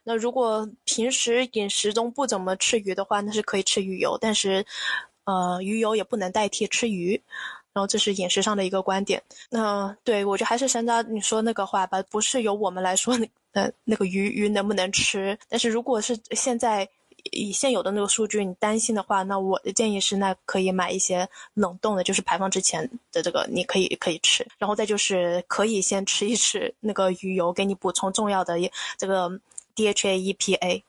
[0.05, 4.65] 那如果平时饮食中不怎么吃鱼的话，那是可以吃鱼油，但是
[5.25, 7.23] 呃鱼油也不能代替吃鱼。
[7.73, 9.23] 然后这是饮食上的一个观点。
[9.51, 13.17] 那、对我觉得还是山楂你说那个话吧，不是由我们来说
[13.53, 16.89] 那那个鱼鱼能不能吃，但是如果是现在。
[17.31, 22.83] 以现有的那个数据，你担心的话，那我的建议是，那可以买一些冷冻的，就是排放之前
[23.13, 24.45] 的这个，你可以可以吃。
[24.59, 28.57] 然后再就是可以先吃一吃那个鱼油，给你补充重要的
[28.99, 29.31] 这个
[29.77, 30.83] DHA、EPA，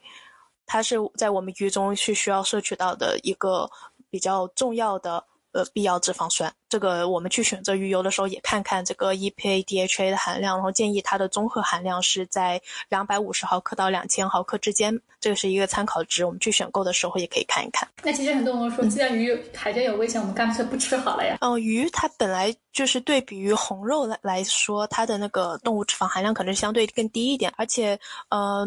[0.66, 3.70] 它是在我们鱼中是需要摄取到的一个
[4.10, 6.54] 比较重要的呃必要脂肪酸。
[6.68, 16.26] 这个我们去选择鱼油的时候，也看看这个 EPA、DHA 的含量，然后建议它的综合含量是在两百五十毫克到两千毫克之间，这个是一个参考值。
[16.26, 17.88] 我们去选购的时候也可以看一看。
[18.02, 21.38] 那其实很多人说，既然鱼有海鲜有危险，我们干脆不吃好了呀。
[21.42, 28.66] 嗯，鱼它本来就是对比于红肉来来说，它的那个动物脂肪含量可能相对更低一点，而且，呃，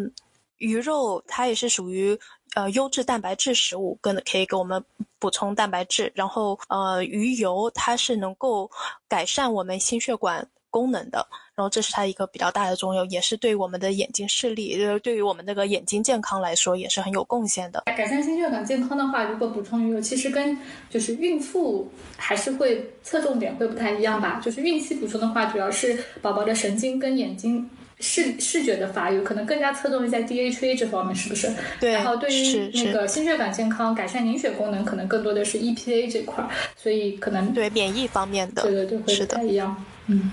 [0.59, 2.16] 鱼肉它也是属于
[2.54, 4.82] 呃优质蛋白质食物，跟可以给我们
[5.18, 6.11] 补充蛋白质。
[6.14, 8.70] 然后，呃，鱼油它是能够
[9.09, 17.82] 改善我们心血管功能的，然后这是它一个比较大的作用，也是对我们的眼睛视力，呃，对于我们那个眼睛健康来说也是很有贡献的。
[17.87, 20.56] 改善心血管健康的话，如果补充鱼油，其实跟
[20.90, 24.40] 就是孕妇还是会侧重点会不太一样吧。
[24.44, 27.68] 就是孕期补充的话，主要是宝宝的神经跟眼睛。
[27.98, 31.50] 视视觉的发育可能更加侧重于在 DHA 这方面，是不是？
[31.80, 39.85] 对，然后对于那个心血管健康、改善凝血功能，可能更多的是 EPA 这块儿，所以可能对免疫方面的，对对对，会不太一样。
[40.09, 40.30] 嗯，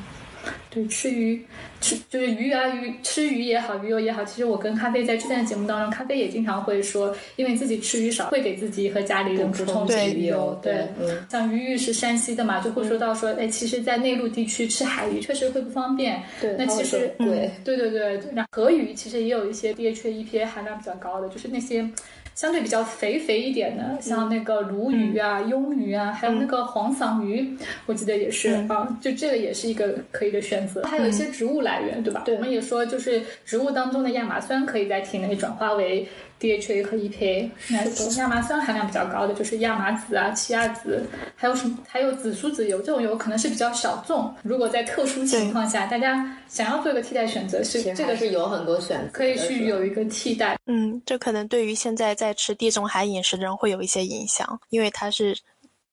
[0.74, 1.46] 对，吃鱼
[1.80, 10.58] 吃就是鱼啊鱼，吃鱼也好，鱼油也好，其实我跟咖啡在之前的节目当中，咖啡也经常会说，因为自己吃鱼少，会给自己和家里人补充些鱼油。
[10.64, 16.22] 对，嗯，像鱼玉是山西的嘛，就会说到说，哎，其实，在内陆地区吃海鱼确实会不方便。
[16.42, 21.88] 对，那其实对对对，对那河鱼其实也有一些 DHA、EPA 含量比较高的，就是那些
[22.36, 30.84] 相对比较肥肥一点的，像那个鲈鱼啊、鳙鱼啊，还有那个黄鳝鱼，我记得也是啊，就这个也是一个可以的选择。
[30.84, 32.24] 还有一些植物来源，对吧？
[32.26, 32.36] 对。
[32.36, 36.08] 我们也说，就是植物当中的亚麻酸可以在体内转化为
[36.44, 37.50] DHA 和 EPA。
[37.70, 41.02] 那亚麻酸含量比较高的就是亚麻籽啊、奇亚籽，
[41.36, 41.78] 还有什么？
[41.88, 44.34] 还有紫苏籽油，这种油可能是比较小众。
[44.44, 50.58] 如果在特殊情况下，大家想要做一个替代选择，是这个是有很多选择，可以去有一个替代。
[50.66, 55.38] 嗯，这可能对于现在在吃地中海饮食的人会有一些影响，因为它是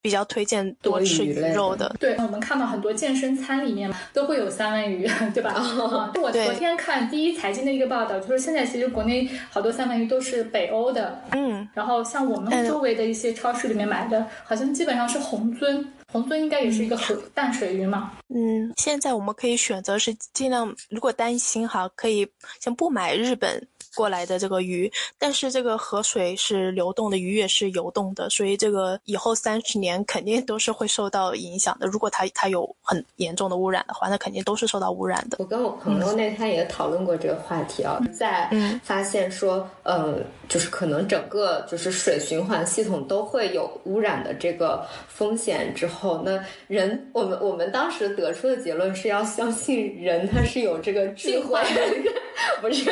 [0.03, 1.95] 比较推荐多吃鱼肉的。
[2.01, 5.51] 对，我们看到很多健身餐里面都会有三文鱼， 对吧？
[5.57, 15.85] 啊，我昨天看第一财经的一个报道，就是现在其实国内好多三文鱼都是北欧的，嗯，然后像我们周围的一些超市里面买的，好像基本上是红鳟。
[16.13, 18.11] 红鳟应该也是一个河淡水鱼嘛？
[18.35, 22.27] 嗯，现在我们可以选择是尽量，如果担心哈，可以
[22.59, 24.91] 先不买日本过来的这个鱼。
[25.18, 31.86] 但是这个河水是流动的，鱼也是游动的，所以这个以后三十年肯定都是会受到影响的。
[31.86, 35.36] 如果它它有很严重的污染的话，那肯定都是受到污染的。
[35.38, 38.51] 我跟我朋友那天也讨论过这个话题啊，在
[38.82, 40.18] 发现说，呃，
[40.49, 45.91] 就是可能整个就是水循环系统都会有污染的这个风险之后。
[46.01, 51.61] 后，那人，我们我们当时得出的结论是要相信人，他是有这个智慧，
[52.61, 52.91] 不是，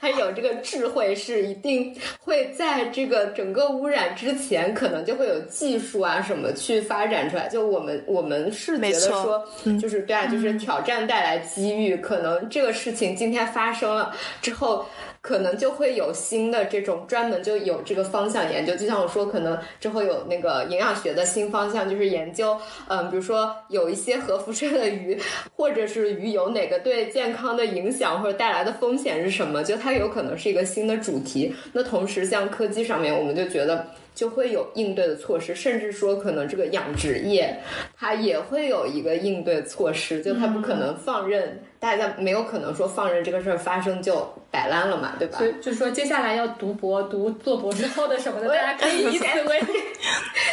[0.00, 7.48] 他有这个智慧，是一定会在这个整个污染之前，可能就会有技术啊什么去发展出来。
[7.48, 9.44] 就我们我们是觉得说，
[9.80, 14.86] 就是对啊，就是挑战带来机遇，可能这个事情今天发生了之后。
[15.26, 22.56] 可能就会有新的这种专门就有这个方向研究，就像我说，可能之后有那个营养学的新方向，就是研究，
[22.86, 25.18] 嗯，比如说有一些核辐射的鱼，
[25.56, 31.52] 或者是鱼有哪个对健康的影响或者带来的风险是什么，就它有可能是一个新的主题。
[31.72, 33.84] 那同时，像科技上面，我们就觉得。
[34.16, 37.54] 就会有应对的措施，甚至说可能这个养殖业
[37.94, 45.38] 它也会有一个应对措施，就它不可能放任，大家没有可能说放任这个事儿发生就摆烂了嘛，对吧？
[45.38, 49.60] 所以就是说接下来要读博、读做博士后的什么的，大家可以以此为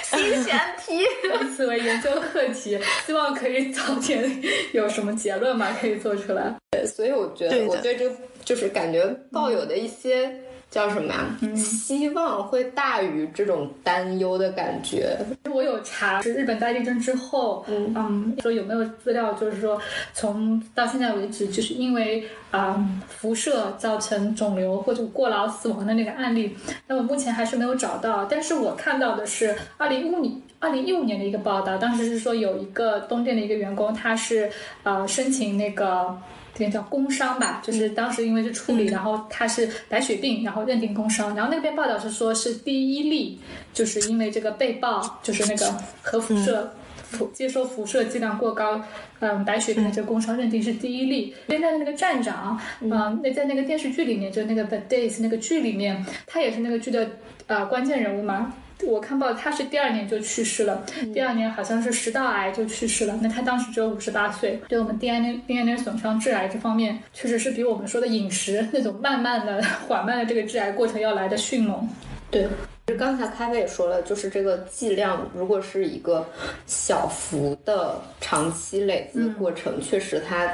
[0.04, 4.44] 新选题，以此为研究课题，希望可以早点
[4.74, 6.54] 有什么结论嘛，可以做出来。
[6.72, 10.42] 对，所以我觉得我对这个就是感觉抱有的一些。
[10.74, 11.56] 叫什么呀？
[11.56, 15.16] 希望会大于这种担忧的感觉。
[15.54, 19.80] 我有查，是日本大地震之后，嗯，说有没有资料，就是说
[20.16, 26.58] 从到现在为止，就是因为啊辐射造成肿瘤或者过劳死亡的那个案例，
[26.88, 28.26] 那我目前还是没有找到。
[28.26, 34.50] 但是我看到的是二零一五年二零一五年的一个报道，当时是说有一个东电的一个员工，他是
[34.82, 36.18] 呃申请那个。
[36.56, 41.36] 这个叫工伤吧，就是当时因为是处理，然后他是白血病，然后认定工伤。
[41.36, 43.40] 然后那边报道是说，是第一例，
[43.74, 48.82] 就是因为这个被曝就是那个核辐射辐接收辐射剂量过高，
[49.20, 51.34] 嗯，白血病的这个工伤认定是第一例。
[51.48, 57.10] 现在的那个站长，嗯，那在那个电视剧里面，就那个《The Days》那个剧里面，他也是那个剧的
[57.48, 58.54] 呃关键人物嘛。
[58.86, 63.18] 我看报，他是第二年就去世了，第二年好像是食道癌就去世了。
[63.22, 71.88] 那他当时只有五十八岁，对我们 DNA DNA 损伤致癌这方面，确实是比我们说的饮食那种慢慢的、缓慢的这个致癌过程要来的迅猛。
[72.30, 72.48] 对，
[72.88, 76.28] 就刚才咖啡也说了，就是这个剂量如果是一个
[76.66, 80.48] 小幅的长期累积过程，确实它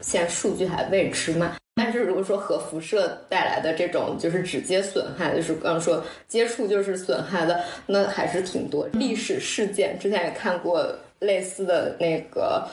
[0.00, 1.56] 现在数据还未知嘛。
[1.78, 8.88] 但是如果说核辐射带来的这种就是直接损害，就是刚刚说接触就是损害的，那还是挺多。
[8.94, 12.66] 历史事件，之前也看过类似的那个。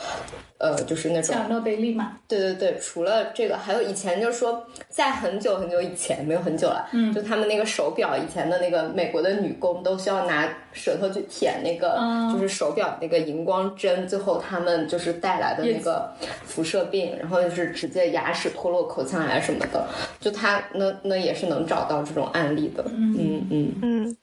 [0.59, 11.99] 呃，就是那种像诺贝利嘛，对对对，除了这个，还有以前就是说，在很久很久以前，没有很久了，嗯，就他们那个手表，以前的那个美国的女工都需要拿舌头去舔那个，
[12.31, 16.09] 就是手表那个荧光针，最后他们就是带来的那个
[16.45, 19.85] 辐射病，然后就是直接牙齿脱落、口腔癌什么的，
[20.21, 23.73] 就他那那也是能找到这种案例的，嗯嗯。
[23.81, 24.17] 嗯。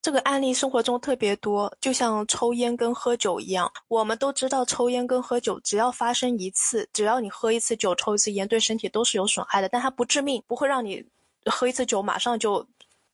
[0.00, 3.70] 这个案例生活中特别多，就像抽烟跟喝酒一样。
[3.88, 9.68] 我们都知道，抽烟跟喝酒，只要发生一次，只要你喝一次酒、抽一次烟，对身体都是有损害的。
[9.68, 11.04] 但它不致命，不会让你
[11.46, 12.64] 喝一次酒马上就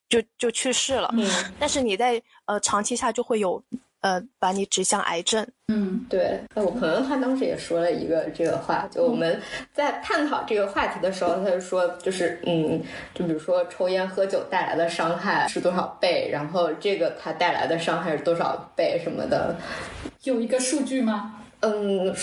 [0.09, 1.11] 就就去世了。
[1.15, 1.29] 嗯，
[1.59, 3.63] 但是你在呃长期下就会有。
[4.05, 5.47] 呃，把你指向癌症。
[5.69, 6.39] 嗯，对。
[6.55, 9.41] 那我朋友他当时也说了一个这个话，就我们
[9.73, 12.83] 在探讨这个话题的时候，他就说，就是嗯，
[13.15, 19.57] 就比如说抽烟喝酒带来的伤害是多少倍，然后这个它带来的伤害是多少倍什么的，
[20.25, 21.41] 有一个数据吗？
[21.65, 22.15] 嗯，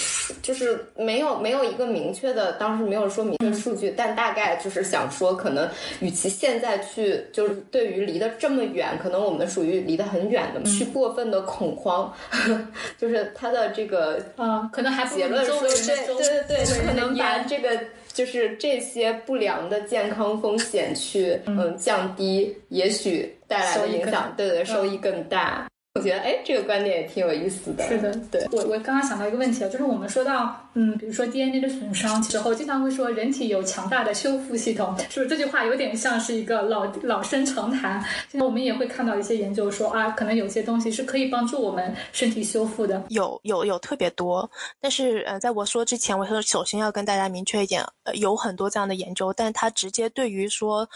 [0.43, 5.67] 就是没有没有一个明确的，当时没有说明确数据，但大概就是想说，可能
[5.99, 12.13] 与其现在去就是对于离得这么远，可能我们属于离得很远的，去过分的恐慌，
[12.99, 17.69] 就是他的这个啊，可能还结论说，对对对对，可能把这个
[18.13, 21.75] 就是这些不良的健康风险去嗯。
[21.77, 25.67] 降低，也许带来的影响，对对，收益更大。
[25.95, 27.85] 我觉得，哎，这个观点也挺有意思的。
[27.85, 38.01] 是的，对我我刚刚想到一个问题啊，就是我们说到，嗯，比如说 DNA 的损伤时候，经常会说人体有强大的修复系统，是不是这句话有点像是一个老老生常谈？
[38.29, 43.03] 现在我们也会看到一些研究说啊，可能有些东西是可以帮助我们身体修复的。
[43.09, 50.87] 有有有特别多，但是呃，在我说之前，我说首先要跟大家明确一点，呃，有很多这样的研究，但它直接对于说。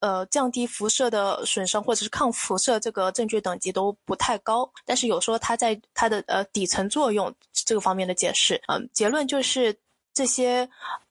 [0.00, 9.78] 呃，降低辐射的损伤或者是抗辐射这个证据等级都不太高，但是有说它在它的呃底层作用这个方面的解释，嗯，结论就是
[10.14, 10.66] 这些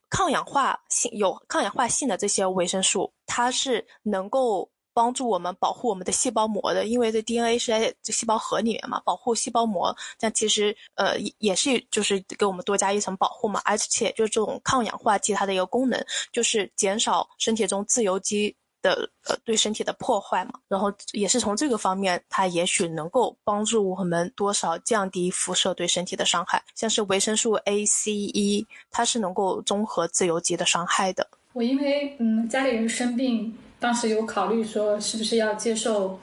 [0.09, 18.55] 抗氧化性有抗氧化性的这些维生素，它是能够帮助我们保护我们的细胞膜的，因为这 DNA 是在细胞核里面嘛，保护细胞膜，但其实呃也也是就是给我们多加一层保护嘛，而且就是这种抗氧化剂它的一个功能就是减少身体中自由基。
[18.81, 26.63] 的呃对身体的破坏嘛，然后也是从这个方面，它也许能够帮助我们多少降低辐射对身体的伤害。
[26.75, 31.27] 像是维生素 A、C、E，它是能够综合自由基的伤害的。
[31.53, 36.19] 我因为嗯家里人生病，当时有考虑说是不是要接受。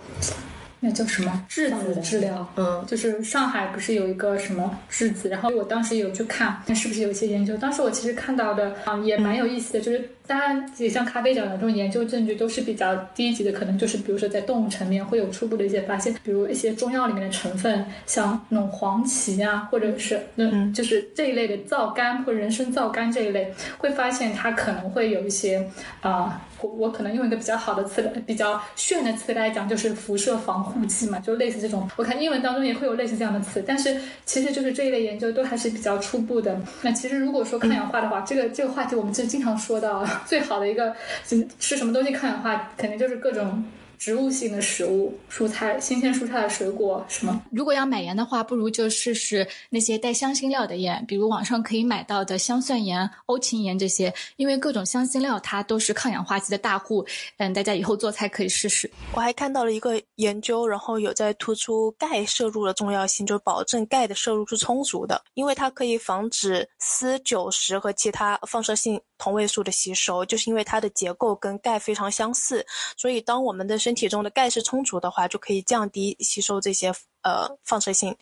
[0.78, 2.46] 那叫什么质子治疗？
[2.54, 5.26] 嗯，就是上海不是有一个什么质子？
[5.30, 7.57] 然后我当时有去看，那是不是有一些研究？
[7.57, 25.66] 当时我其实看到的啊，也蛮有意思的，就是当然也像咖啡角的这种研究证据都是比较低级的，可能就是比如说在动物层面会有初步的一些发现，比如一些中药里面的成分，像那种黄芪啊，或者是那就是这一类的皂苷或者人参皂苷这一类，会发现它可能会有一些
[26.00, 26.42] 啊。
[26.62, 31.86] 我我可能用一个比较好的词，比较炫的词来讲，就是辐射防护剂嘛，就类似这种。
[31.96, 36.58] 我看英文当中也会有类似这样的词，但是其实就是这一类研究都还是比较初步的。
[36.80, 40.94] 那其实如果说抗氧化的话，这个这个话题我们就经常说到，最好的一个
[41.58, 43.64] 吃什么东西抗氧化，肯定就是各种。
[43.98, 47.42] 植物性的食物，蔬菜、新鲜蔬菜的、水果什么？
[47.50, 57.06] 如果要买盐的话，不如就试试那些带香辛料的盐，比如网上可以买到的香蒜盐、欧芹盐这些，因为各种香辛料它都是抗氧化剂的大户。
[57.38, 58.88] 嗯，大家以后做菜可以试试。
[59.14, 76.92] 我还看到了一个研究，然后有在突出钙摄入的重要性，就保证钙的摄入是充足的，因为它可以防止铯、九十和其他放射性同位素的吸收，就是因为它的结构跟钙非常相似，所以当我们的身体中的钙是充足的话，就可以降低吸收这些
[77.22, 78.16] 呃放射性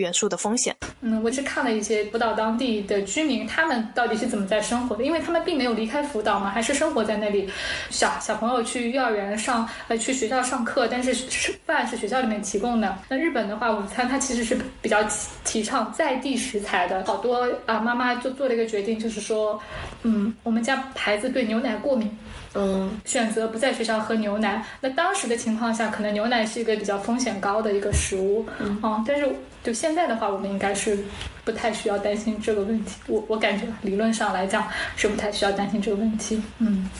[0.00, 0.74] 元素的风险。
[1.02, 5.04] 嗯，我是看了一些福岛当地的居民，他们到底是怎么在生活的？
[5.04, 7.48] 因为他们并没有离开福岛嘛，还是生活在那里。
[7.90, 12.98] 小小朋友去幼儿园上，呃，去学校上课，但是吃饭是学校里面提供的。
[13.08, 14.98] 那日本的话，午餐它其实是比较
[15.44, 17.04] 提倡在地食材的。
[17.04, 19.60] 好多啊，妈妈就做了一个决定，就是说，
[20.02, 22.10] 嗯，我们家孩子对牛奶过敏。
[22.54, 24.64] 嗯，选择不在学校喝牛奶。
[24.80, 28.44] 那当时的情况下，可能牛奶是一个比较风险高的一个食物。
[28.58, 29.32] 嗯，但是
[29.62, 30.98] 就现在的话，我们应该是
[31.44, 32.96] 不太需要担心这个问题。
[33.06, 36.42] 我我感觉理论上来讲是不太需要担心这个问题。
[36.58, 36.90] 嗯，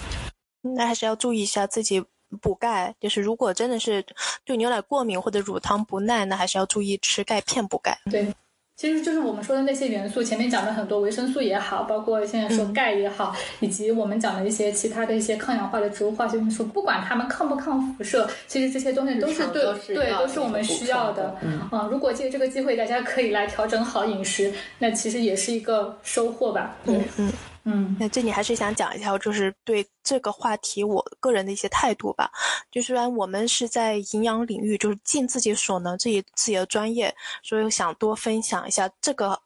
[0.63, 2.05] 那还是要注意一下自己
[2.41, 2.95] 补钙。
[3.01, 4.05] 就是如果真的是
[4.45, 7.99] 对牛奶过敏或者乳糖不耐，那还是要注意吃钙片补钙。
[8.11, 8.33] 对。
[8.81, 21.37] 其实就是我们说的那些元素，前面讲的很多维生素也好，包括现在说钙也好，以及我们讲的一些其他的一些抗氧化的植物化学元素，不管它们抗不抗辐射，其实这些东西都是对对，都是我们需要的。
[21.43, 21.61] 嗯，
[21.91, 26.75] 如果借这个机会，大家可以来调整好饮食，那其实也是一个收获吧。
[26.87, 27.31] 嗯嗯。
[27.65, 32.31] 嗯，那这里还是想讲一下，就是对这个话题我个人的一些态度吧。
[32.71, 39.39] 就虽然我们是在营养领域，就是尽自己所能，自己自己的专业，所以想多分享一下这个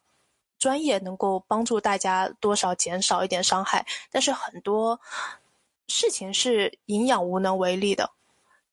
[0.59, 3.85] 专业能够帮助大家多少减少一点伤害。
[4.13, 4.99] 但是很多
[5.89, 8.09] 事情是营养无能为力的，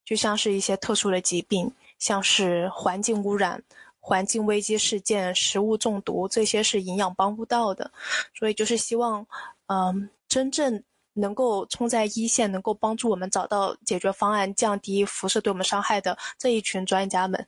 [0.05, 3.63] 就像是一些特殊的疾病，像是环境污染。
[4.01, 7.89] 环境危机事件、食物中毒，这些是营养帮不到的，
[8.33, 9.25] 所以就是希望，
[9.67, 10.83] 嗯，真正
[11.13, 17.47] 能够冲在一线，能够帮助我们找到解决方案，降低辐射对我们伤害的这一群专家们，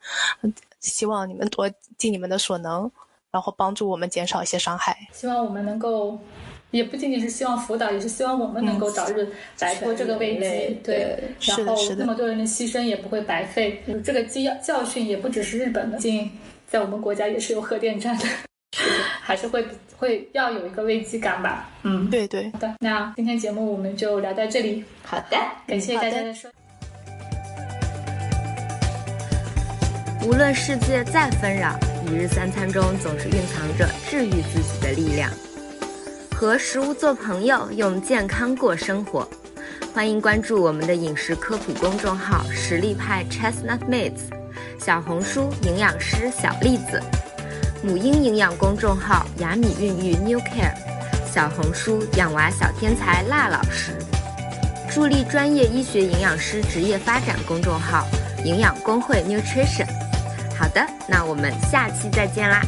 [0.80, 2.90] 希望你们多尽你们的所能，
[3.32, 5.10] 然后帮助我们减少一些伤害。
[5.12, 6.20] 希望我们能够。
[6.74, 9.28] 也不仅仅是希望辅导，也是希望我们能够早日
[9.60, 10.80] 摆脱这个危机。
[10.84, 13.80] 对，然后那么多人的牺牲也不会白费。
[14.04, 16.32] 这个教教训也不只是日本的，竟
[16.68, 18.26] 在我们国家也是有核电站的，
[19.22, 19.64] 还是会
[19.96, 21.70] 会要有一个危机感吧。
[21.84, 22.50] 嗯，对对。
[22.50, 24.84] 好的，那今天节目我们就聊到这里。
[25.04, 26.50] 好的，感谢大家的收。
[30.26, 35.30] 无论世界再纷扰，一日三餐中总是蕴藏着治愈自己的力量。
[36.44, 39.26] 和食物做朋友，用健康过生活。
[39.94, 44.24] 欢迎关注我们的饮食科普公众号“实力派 Chestnut Mates”，
[44.78, 47.02] 小红书营养师小栗子，
[47.82, 50.76] 母婴营养公众号雅米孕育 New Care，
[51.34, 53.94] 小红书养娃小天才辣老师，
[54.94, 58.06] 助力专业医学营养师职业发展公众号
[58.44, 59.88] 营养工会 Nutrition。
[60.60, 62.62] 好的，那我们下期再见啦。